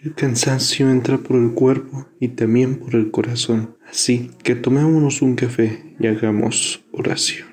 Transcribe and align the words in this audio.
El 0.00 0.14
cansancio 0.14 0.88
entra 0.88 1.18
por 1.18 1.36
el 1.36 1.54
cuerpo 1.54 2.06
y 2.20 2.28
también 2.28 2.76
por 2.76 2.94
el 2.94 3.10
corazón. 3.10 3.76
Así 3.90 4.30
que 4.44 4.54
tomémonos 4.54 5.22
un 5.22 5.34
café 5.34 5.96
y 5.98 6.06
hagamos 6.06 6.84
oración. 6.92 7.48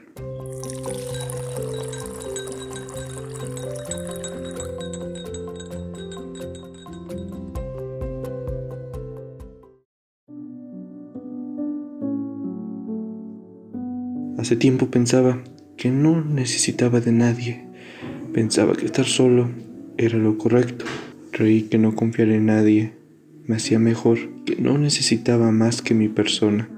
Hace 14.37 14.55
tiempo 14.55 14.91
pensaba 14.91 15.43
que 15.77 15.89
no 15.89 16.23
necesitaba 16.23 16.99
de 16.99 17.11
nadie. 17.11 17.67
Pensaba 18.35 18.75
que 18.75 18.85
estar 18.85 19.05
solo 19.05 19.49
era 19.97 20.19
lo 20.19 20.37
correcto. 20.37 20.85
Creí 21.35 21.63
que 21.63 21.77
no 21.77 21.95
confiar 21.95 22.29
en 22.29 22.45
nadie 22.45 22.93
me 23.45 23.57
hacía 23.57 23.77
mejor, 23.77 24.17
que 24.45 24.55
no 24.55 24.77
necesitaba 24.77 25.51
más 25.51 25.81
que 25.81 25.93
mi 25.93 26.07
persona. 26.07 26.69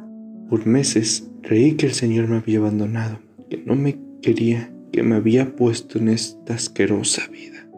Por 0.50 0.66
meses 0.66 1.30
creí 1.44 1.74
que 1.74 1.86
el 1.86 1.92
Señor 1.92 2.28
me 2.28 2.38
había 2.38 2.58
abandonado, 2.58 3.20
que 3.52 3.58
no 3.64 3.76
me 3.76 4.00
quería, 4.20 4.74
que 4.92 5.04
me 5.04 5.14
había 5.14 5.56
puesto 5.56 6.00
en 6.00 6.10
esta 6.10 6.56
asquerosa 6.56 7.28
vida. 7.28 7.70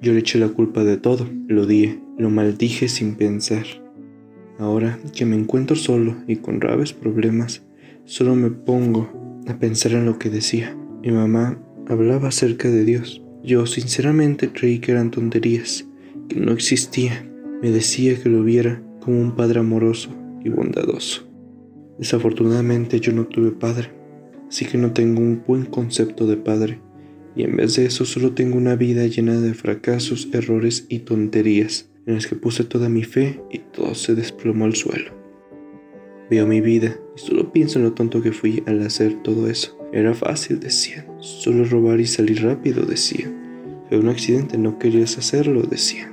Yo 0.00 0.14
le 0.14 0.20
eché 0.20 0.38
la 0.38 0.48
culpa 0.48 0.82
de 0.82 0.96
todo, 0.96 1.28
lo 1.46 1.64
odié, 1.64 2.00
lo 2.16 2.30
maldije 2.30 2.88
sin 2.88 3.14
pensar. 3.14 3.66
Ahora 4.58 4.98
que 5.14 5.26
me 5.26 5.36
encuentro 5.36 5.76
solo 5.76 6.16
y 6.26 6.36
con 6.36 6.58
graves 6.58 6.94
problemas, 6.94 7.60
solo 8.06 8.34
me 8.34 8.48
pongo 8.48 9.42
a 9.46 9.58
pensar 9.58 9.92
en 9.92 10.06
lo 10.06 10.18
que 10.18 10.30
decía. 10.30 10.74
Mi 11.02 11.12
mamá 11.12 11.62
hablaba 11.86 12.28
acerca 12.28 12.70
de 12.70 12.86
Dios 12.86 13.20
yo 13.44 13.66
sinceramente 13.66 14.50
creí 14.50 14.78
que 14.78 14.92
eran 14.92 15.10
tonterías, 15.10 15.86
que 16.28 16.40
no 16.40 16.52
existía. 16.52 17.28
Me 17.60 17.70
decía 17.70 18.20
que 18.20 18.30
lo 18.30 18.42
viera 18.42 18.82
como 19.00 19.20
un 19.20 19.36
padre 19.36 19.60
amoroso 19.60 20.10
y 20.42 20.48
bondadoso. 20.48 21.28
Desafortunadamente 21.98 23.00
yo 23.00 23.12
no 23.12 23.26
tuve 23.26 23.50
padre, 23.50 23.90
así 24.48 24.64
que 24.64 24.78
no 24.78 24.92
tengo 24.92 25.20
un 25.20 25.42
buen 25.46 25.66
concepto 25.66 26.26
de 26.26 26.38
padre, 26.38 26.80
y 27.36 27.42
en 27.42 27.56
vez 27.56 27.76
de 27.76 27.84
eso 27.84 28.04
solo 28.04 28.32
tengo 28.32 28.56
una 28.56 28.76
vida 28.76 29.06
llena 29.06 29.40
de 29.40 29.54
fracasos, 29.54 30.28
errores 30.32 30.86
y 30.88 31.00
tonterías, 31.00 31.90
en 32.06 32.14
las 32.14 32.26
que 32.26 32.36
puse 32.36 32.64
toda 32.64 32.88
mi 32.88 33.04
fe 33.04 33.40
y 33.50 33.58
todo 33.58 33.94
se 33.94 34.14
desplomó 34.14 34.64
al 34.64 34.74
suelo. 34.74 35.12
Veo 36.30 36.46
mi 36.46 36.60
vida 36.60 36.98
y 37.14 37.20
solo 37.20 37.52
pienso 37.52 37.78
en 37.78 37.84
lo 37.84 37.92
tonto 37.92 38.22
que 38.22 38.32
fui 38.32 38.62
al 38.66 38.80
hacer 38.80 39.22
todo 39.22 39.48
eso. 39.48 39.76
Era 39.94 40.12
fácil, 40.12 40.58
decían. 40.58 41.06
Solo 41.20 41.64
robar 41.64 42.00
y 42.00 42.06
salir 42.06 42.42
rápido, 42.42 42.84
decían. 42.84 43.32
Fue 43.88 43.96
un 43.96 44.08
accidente, 44.08 44.58
no 44.58 44.76
querías 44.76 45.16
hacerlo, 45.18 45.62
decían. 45.62 46.12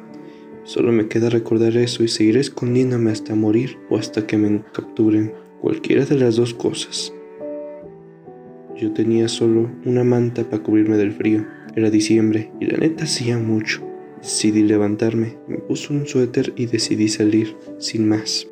Solo 0.64 0.92
me 0.92 1.08
queda 1.08 1.32
recordar 1.32 1.76
eso 1.76 2.04
y 2.04 2.08
seguiré 2.08 2.42
escondiéndome 2.42 3.10
hasta 3.10 3.34
morir 3.34 3.80
o 3.90 3.98
hasta 3.98 4.28
que 4.28 4.38
me 4.38 4.62
capturen. 4.72 5.34
Cualquiera 5.62 6.06
de 6.06 6.16
las 6.16 6.36
dos 6.36 6.54
cosas. 6.54 7.12
Yo 8.78 8.92
tenía 8.94 9.28
solo 9.28 9.72
una 9.84 10.04
manta 10.04 10.44
para 10.44 10.62
cubrirme 10.62 10.98
del 10.98 11.14
frío. 11.14 11.48
Era 11.76 11.90
diciembre 11.90 12.52
y 12.60 12.68
la 12.68 12.78
neta 12.78 13.06
hacía 13.06 13.40
mucho. 13.40 13.82
Decidí 14.22 14.62
levantarme, 14.62 15.40
me 15.48 15.58
puse 15.58 15.92
un 15.92 16.06
suéter 16.06 16.54
y 16.56 16.68
decidí 16.68 17.08
salir, 17.08 17.58
sin 17.80 18.08
más. 18.08 18.48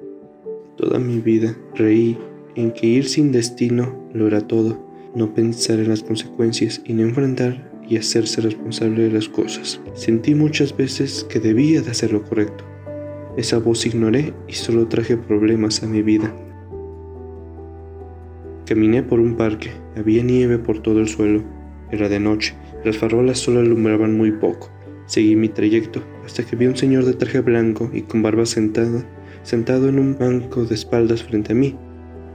Toda 0.75 0.97
mi 0.97 1.19
vida 1.19 1.55
reí 1.75 2.17
en 2.55 2.71
que 2.71 2.87
ir 2.87 3.07
sin 3.07 3.31
destino 3.31 4.09
lo 4.11 4.25
era 4.25 4.41
todo 4.41 4.88
no 5.15 5.33
pensar 5.33 5.79
en 5.79 5.89
las 5.89 6.03
consecuencias 6.03 6.81
y 6.85 6.93
no 6.93 7.03
enfrentar 7.03 7.69
y 7.87 7.97
hacerse 7.97 8.41
responsable 8.41 9.03
de 9.03 9.11
las 9.11 9.27
cosas. 9.27 9.81
Sentí 9.95 10.35
muchas 10.35 10.75
veces 10.75 11.25
que 11.29 11.39
debía 11.39 11.81
de 11.81 11.91
hacer 11.91 12.13
lo 12.13 12.23
correcto. 12.23 12.63
Esa 13.35 13.57
voz 13.57 13.85
ignoré 13.85 14.33
y 14.47 14.53
solo 14.53 14.87
traje 14.87 15.17
problemas 15.17 15.81
a 15.83 15.87
mi 15.87 16.01
vida. 16.01 16.33
Caminé 18.65 19.01
por 19.01 19.19
un 19.19 19.35
parque, 19.35 19.71
había 19.95 20.23
nieve 20.23 20.59
por 20.59 20.79
todo 20.81 20.99
el 20.99 21.07
suelo, 21.07 21.43
era 21.91 22.07
de 22.07 22.19
noche, 22.19 22.53
las 22.85 22.97
farolas 22.97 23.39
solo 23.39 23.61
alumbraban 23.61 24.15
muy 24.15 24.31
poco. 24.31 24.69
Seguí 25.07 25.35
mi 25.35 25.49
trayecto 25.49 26.03
hasta 26.23 26.43
que 26.43 26.55
vi 26.55 26.67
a 26.67 26.69
un 26.69 26.77
señor 26.77 27.03
de 27.05 27.13
traje 27.13 27.39
blanco 27.39 27.89
y 27.91 28.03
con 28.03 28.21
barba 28.21 28.45
sentada, 28.45 29.03
sentado 29.41 29.89
en 29.89 29.97
un 29.97 30.15
banco 30.15 30.65
de 30.65 30.75
espaldas 30.75 31.23
frente 31.23 31.53
a 31.53 31.55
mí. 31.55 31.75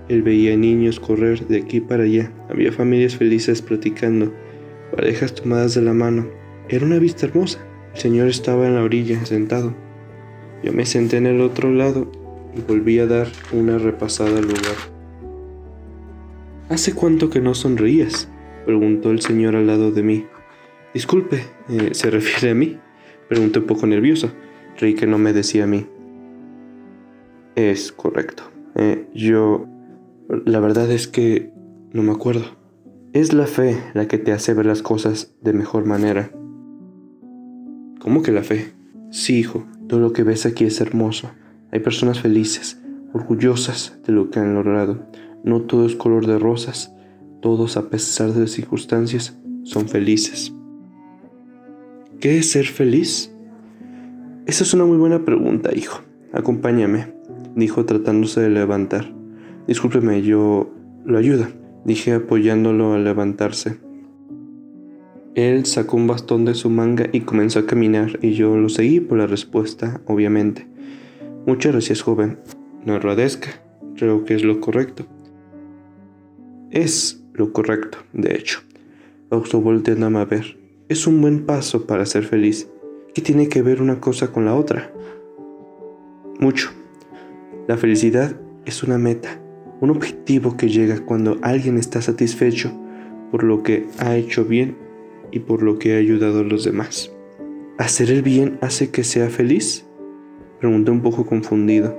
Él 0.09 0.23
veía 0.23 0.57
niños 0.57 1.01
correr 1.01 1.47
de 1.47 1.59
aquí 1.59 1.81
para 1.81 2.05
allá, 2.05 2.33
había 2.51 2.73
familias 2.73 3.17
felices 3.17 3.63
platicando, 3.63 4.33
parejas 4.95 5.35
tomadas 5.35 5.75
de 5.75 5.83
la 5.83 5.95
mano. 5.95 6.29
Era 6.69 6.85
una 6.85 6.99
vista 6.99 7.27
hermosa. 7.27 7.65
El 7.95 8.01
señor 8.01 8.29
estaba 8.29 8.67
en 8.67 8.75
la 8.75 8.83
orilla, 8.83 9.25
sentado. 9.25 9.75
Yo 10.63 10.73
me 10.73 10.87
senté 10.87 11.17
en 11.17 11.27
el 11.27 11.41
otro 11.41 11.73
lado 11.73 12.11
y 12.57 12.61
volví 12.61 12.99
a 12.99 13.07
dar 13.07 13.29
una 13.53 13.79
repasada 13.79 14.39
al 14.39 14.47
lugar. 14.47 14.77
¿Hace 16.69 16.95
cuánto 16.95 17.31
que 17.31 17.41
no 17.41 17.55
sonreías? 17.55 18.29
preguntó 18.65 19.11
el 19.11 19.21
señor 19.21 19.57
al 19.57 19.67
lado 19.67 19.91
de 19.91 20.03
mí. 20.03 20.27
Disculpe, 20.95 21.45
eh, 21.69 21.91
¿se 21.93 22.11
refiere 22.11 22.51
a 22.51 22.55
mí? 22.55 22.79
Pregunté 23.29 23.59
un 23.59 23.67
poco 23.67 23.87
nervioso. 23.87 24.33
Creí 24.79 24.95
que 24.95 25.07
no 25.07 25.19
me 25.19 25.33
decía 25.33 25.65
a 25.65 25.67
mí. 25.67 25.87
Es 27.55 27.93
correcto. 27.93 28.45
Eh, 28.77 29.07
yo 29.15 29.67
la 30.29 30.61
verdad 30.61 30.91
es 30.91 31.09
que 31.09 31.53
no 31.93 32.03
me 32.03 32.13
acuerdo. 32.13 32.45
Es 33.13 33.33
la 33.33 33.47
fe 33.47 33.79
la 33.95 34.09
que 34.09 34.19
te 34.19 34.33
hace 34.33 34.55
ver 34.55 34.67
las 34.67 34.83
cosas 34.83 35.35
de 35.43 35.53
mejor 35.53 35.85
manera. 35.85 36.31
¿Cómo 38.01 38.23
que 38.23 38.33
la 38.33 38.43
fe? 38.43 38.73
Sí, 39.11 39.39
hijo, 39.39 39.65
todo 39.87 40.01
lo 40.01 40.13
que 40.13 40.25
ves 40.25 40.47
aquí 40.47 40.65
es 40.65 40.81
hermoso. 40.81 41.31
Hay 41.71 41.81
personas 41.81 42.21
felices, 42.21 42.81
orgullosas 43.13 43.99
de 44.07 44.13
lo 44.13 44.31
que 44.31 44.41
han 44.41 44.55
logrado. 44.55 45.07
No 45.45 45.63
todo 45.63 45.87
es 45.87 45.95
color 45.95 46.27
de 46.27 46.39
rosas. 46.39 46.93
Todos, 47.41 47.77
a 47.77 47.89
pesar 47.91 48.33
de 48.33 48.41
las 48.41 48.51
circunstancias, 48.51 49.39
son 49.63 49.89
felices. 49.89 50.53
¿Qué 52.21 52.39
es 52.39 52.51
ser 52.51 52.65
feliz? 52.65 53.33
Esa 54.47 54.65
es 54.65 54.75
una 54.75 54.87
muy 54.87 54.97
buena 54.97 55.25
pregunta, 55.25 55.71
hijo. 55.75 56.01
Acompáñame, 56.33 57.15
dijo 57.55 57.85
tratándose 57.85 58.41
de 58.41 58.51
levantar. 58.51 59.14
Discúlpeme, 59.67 60.23
yo 60.23 60.71
lo 61.05 61.19
ayudo, 61.19 61.47
dije 61.85 62.13
apoyándolo 62.13 62.93
a 62.93 62.99
levantarse. 62.99 63.79
Él 65.35 65.67
sacó 65.67 65.97
un 65.97 66.07
bastón 66.07 66.45
de 66.45 66.55
su 66.55 66.71
manga 66.71 67.09
y 67.13 67.23
comenzó 67.23 67.61
a 67.61 67.67
caminar 67.67 68.19
y 68.23 68.35
yo 68.35 68.57
lo 68.57 68.69
seguí 68.69 69.01
por 69.01 69.19
la 69.19 69.27
respuesta, 69.27 70.01
obviamente. 70.07 70.67
Muchas 71.47 71.73
gracias, 71.73 72.03
joven. 72.03 72.39
No 72.85 72.95
agradezca, 72.95 73.49
creo 73.97 74.25
que 74.25 74.35
es 74.35 74.45
lo 74.45 74.61
correcto. 74.61 75.07
Es 76.71 77.25
lo 77.33 77.53
correcto, 77.53 77.99
de 78.13 78.35
hecho. 78.35 78.61
Pausó 79.29 79.61
volteándome 79.61 80.19
a 80.19 80.25
ver. 80.25 80.59
Es 80.89 81.07
un 81.07 81.21
buen 81.21 81.47
paso 81.47 81.87
para 81.87 82.07
ser 82.07 82.25
feliz. 82.25 82.69
¿Qué 83.15 83.23
tiene 83.23 83.49
que 83.49 83.63
ver 83.63 83.81
una 83.81 84.01
cosa 84.01 84.31
con 84.31 84.45
la 84.45 84.55
otra? 84.55 84.93
Mucho. 86.39 86.71
La 87.67 87.77
felicidad 87.77 88.37
es 88.67 88.83
una 88.83 88.99
meta, 88.99 89.41
un 89.81 89.91
objetivo 89.91 90.57
que 90.57 90.69
llega 90.69 91.05
cuando 91.05 91.39
alguien 91.43 91.79
está 91.79 92.01
satisfecho 92.01 92.73
por 93.31 93.43
lo 93.43 93.63
que 93.63 93.87
ha 93.99 94.17
hecho 94.17 94.45
bien 94.45 94.77
y 95.33 95.41
por 95.41 95.63
lo 95.63 95.79
que 95.79 95.95
ha 95.95 95.99
ayudado 95.99 96.41
a 96.41 96.45
los 96.45 96.65
demás. 96.65 97.11
¿Hacer 97.79 98.11
el 98.11 98.23
bien 98.23 98.59
hace 98.61 98.91
que 98.91 99.03
sea 99.03 99.29
feliz? 99.31 99.85
Pregunté 100.61 100.93
un 100.93 101.03
poco 101.03 101.27
confundido. 101.27 101.99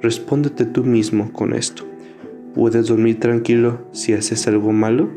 Respóndete 0.00 0.64
tú 0.64 0.84
mismo 0.84 1.32
con 1.32 1.52
esto. 1.52 1.82
¿Puedes 2.54 2.86
dormir 2.86 3.18
tranquilo 3.18 3.86
si 3.90 4.12
haces 4.12 4.46
algo 4.46 4.70
malo? 4.72 5.10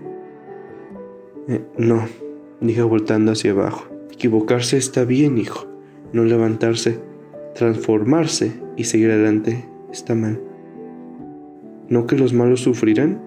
Eh, 1.48 1.62
no, 1.78 2.08
dije 2.60 2.82
voltando 2.82 3.34
hacia 3.34 3.52
abajo. 3.52 3.88
Equivocarse 4.12 4.78
está 4.78 5.06
bien, 5.06 5.38
hijo. 5.38 5.68
No 6.12 6.24
levantarse, 6.26 7.00
transformarse 7.54 8.54
y 8.76 8.86
seguir 8.86 9.12
adelante 9.12 9.66
está 9.92 10.16
mal. 10.16 10.49
¿No 11.90 12.06
que 12.06 12.16
los 12.16 12.34
malos 12.34 12.62
sufrirán? 12.62 13.20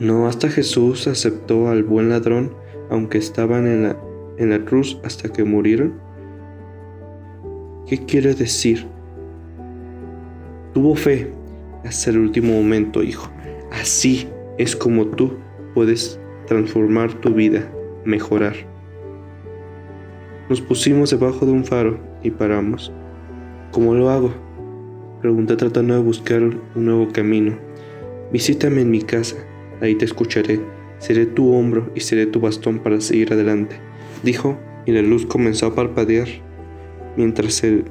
¿No 0.00 0.26
hasta 0.26 0.48
Jesús 0.48 1.06
aceptó 1.06 1.68
al 1.68 1.84
buen 1.84 2.08
ladrón 2.08 2.52
aunque 2.90 3.18
estaban 3.18 3.66
en 3.68 3.84
la, 3.84 3.96
en 4.38 4.50
la 4.50 4.64
cruz 4.64 4.98
hasta 5.04 5.28
que 5.28 5.44
murieron? 5.44 5.94
¿Qué 7.86 8.04
quiere 8.04 8.34
decir? 8.34 8.84
Tuvo 10.74 10.96
fe 10.96 11.32
hasta 11.84 12.10
el 12.10 12.18
último 12.18 12.54
momento, 12.54 13.04
hijo. 13.04 13.30
Así 13.70 14.26
es 14.58 14.74
como 14.74 15.06
tú 15.06 15.34
puedes 15.72 16.18
transformar 16.46 17.14
tu 17.20 17.34
vida, 17.34 17.70
mejorar. 18.04 18.54
Nos 20.48 20.60
pusimos 20.60 21.10
debajo 21.10 21.46
de 21.46 21.52
un 21.52 21.64
faro 21.64 22.00
y 22.24 22.32
paramos. 22.32 22.92
¿Cómo 23.70 23.94
lo 23.94 24.10
hago? 24.10 24.32
Pregunté 25.22 25.54
tratando 25.54 25.94
de 25.94 26.02
buscar 26.02 26.42
un 26.42 26.84
nuevo 26.84 27.08
camino. 27.12 27.65
Visítame 28.32 28.82
en 28.82 28.90
mi 28.90 29.02
casa, 29.02 29.36
ahí 29.80 29.94
te 29.94 30.04
escucharé, 30.04 30.60
seré 30.98 31.26
tu 31.26 31.52
hombro 31.52 31.90
y 31.94 32.00
seré 32.00 32.26
tu 32.26 32.40
bastón 32.40 32.80
para 32.80 33.00
seguir 33.00 33.32
adelante, 33.32 33.76
dijo, 34.22 34.58
y 34.84 34.92
la 34.92 35.02
luz 35.02 35.26
comenzó 35.26 35.66
a 35.66 35.74
parpadear. 35.74 36.28
mientras 37.16 37.62
el, 37.64 37.84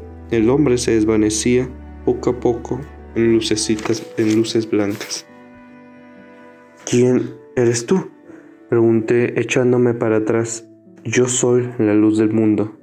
hombre 0.50 0.78
se 0.78 0.92
desvanecía 0.92 1.70
poco 2.04 2.32
a 2.32 2.40
poco 2.40 2.82
en 3.16 3.34
lucecitas, 3.34 4.06
en 4.18 4.36
luces 4.36 4.70
blancas. 4.70 5.26
¿Quién 6.86 7.32
eres 7.56 7.86
tú? 7.86 8.10
Pregunté 8.70 9.40
echándome 9.40 9.94
para 9.94 10.18
atrás. 10.18 10.68
Yo 11.04 11.28
soy 11.28 11.70
la 11.80 11.94
luz 11.94 12.18
del 12.18 12.32
mundo. 12.32 12.78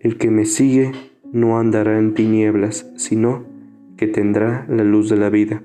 El 0.00 0.16
que 0.16 0.30
me 0.30 0.46
sigue 0.46 0.92
no 1.32 1.58
andará 1.58 1.98
en 1.98 2.14
tinieblas, 2.14 2.90
sino 2.96 3.44
que 3.96 4.06
tendrá 4.06 4.66
la 4.68 4.82
luz 4.82 5.10
de 5.10 5.16
la 5.16 5.30
vida. 5.30 5.62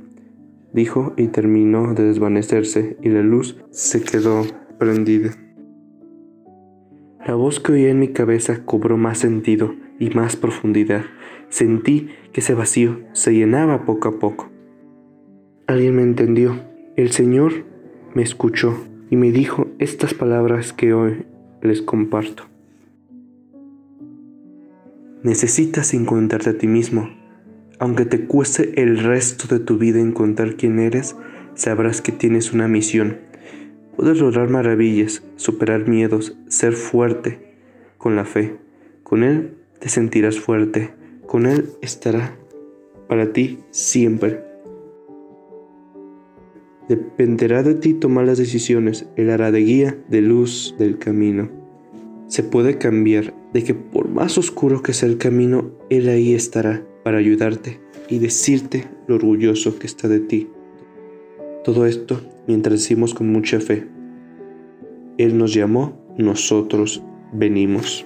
Dijo 0.76 1.14
y 1.16 1.30
terminó 1.30 1.94
de 1.94 2.04
desvanecerse 2.04 2.98
y 3.02 3.08
la 3.08 3.22
luz 3.22 3.56
se 3.70 4.04
quedó 4.04 4.42
prendida. 4.78 5.32
La 7.26 7.36
voz 7.36 7.62
que 7.62 7.72
oí 7.72 7.86
en 7.86 7.98
mi 7.98 8.10
cabeza 8.10 8.66
cobró 8.66 8.98
más 8.98 9.20
sentido 9.20 9.74
y 10.00 10.10
más 10.10 10.36
profundidad. 10.36 11.06
Sentí 11.48 12.10
que 12.34 12.42
ese 12.42 12.56
vacío 12.56 13.00
se 13.14 13.34
llenaba 13.34 13.86
poco 13.86 14.10
a 14.10 14.20
poco. 14.20 14.52
Alguien 15.66 15.96
me 15.96 16.02
entendió. 16.02 16.60
El 16.98 17.14
Señor 17.14 17.54
me 18.14 18.24
escuchó 18.24 18.76
y 19.10 19.16
me 19.16 19.32
dijo 19.32 19.68
estas 19.80 20.14
palabras 20.14 20.74
que 20.74 20.94
hoy 20.94 21.26
les 21.62 21.82
comparto. 21.82 22.44
Necesitas 25.24 25.94
encontrarte 25.94 26.50
a 26.50 26.58
ti 26.58 26.68
mismo. 26.68 27.08
Aunque 27.78 28.06
te 28.06 28.26
cueste 28.26 28.82
el 28.82 29.00
resto 29.00 29.54
de 29.54 29.64
tu 29.64 29.78
vida 29.78 30.00
encontrar 30.00 30.56
quién 30.56 30.80
eres, 30.80 31.16
sabrás 31.56 32.02
que 32.02 32.14
tienes 32.14 32.54
una 32.54 32.68
misión. 32.68 33.18
Puedes 33.98 34.20
lograr 34.20 34.50
maravillas, 34.50 35.24
superar 35.36 35.88
miedos, 35.88 36.38
ser 36.48 36.74
fuerte 36.74 37.40
con 37.98 38.16
la 38.16 38.24
fe. 38.24 38.56
Con 39.04 39.24
Él 39.24 39.58
te 39.80 39.90
sentirás 39.90 40.40
fuerte. 40.40 40.94
Con 41.28 41.46
Él 41.46 41.70
estará 41.82 42.38
para 43.10 43.34
ti 43.34 43.60
siempre. 43.72 44.42
Dependerá 46.88 47.62
de 47.64 47.76
ti 47.76 47.94
tomar 47.94 48.26
las 48.26 48.38
decisiones. 48.38 49.08
Él 49.18 49.30
hará 49.30 49.52
de 49.52 49.60
guía, 49.60 49.98
de 50.08 50.22
luz 50.22 50.76
del 50.80 50.98
camino. 50.98 51.50
Se 52.28 52.42
puede 52.42 52.78
cambiar 52.78 53.34
de 53.54 53.64
que 53.64 53.74
por 53.74 54.08
más 54.08 54.38
oscuro 54.38 54.82
que 54.82 54.94
sea 54.94 55.10
el 55.10 55.18
camino, 55.18 55.72
Él 55.90 56.08
ahí 56.10 56.34
estará 56.34 56.86
para 57.06 57.20
ayudarte 57.20 57.80
y 58.10 58.18
decirte 58.18 58.88
lo 59.06 59.14
orgulloso 59.14 59.78
que 59.78 59.86
está 59.86 60.08
de 60.08 60.22
ti. 60.22 60.50
Todo 61.64 61.86
esto 61.86 62.20
mientras 62.48 62.80
decimos 62.80 63.14
con 63.14 63.32
mucha 63.32 63.60
fe. 63.60 63.88
Él 65.20 65.38
nos 65.38 65.54
llamó, 65.54 66.04
nosotros 66.18 67.04
venimos. 67.32 68.04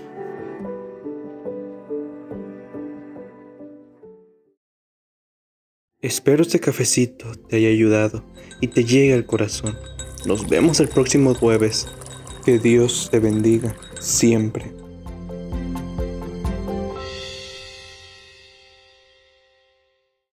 Espero 6.02 6.42
este 6.42 6.60
cafecito 6.60 7.31
te 7.48 7.56
haya 7.56 7.69
ayudado 7.69 8.25
y 8.60 8.68
te 8.68 8.84
llegue 8.84 9.13
al 9.13 9.25
corazón. 9.25 9.78
Nos 10.25 10.50
vemos 10.50 10.81
el 10.81 10.90
próximo 10.90 11.34
jueves. 11.36 11.88
Que 12.44 12.60
Dios 12.60 13.07
te 13.10 13.19
bendiga 13.19 13.75
siempre. 14.02 14.79